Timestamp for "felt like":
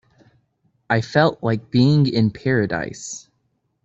1.01-1.69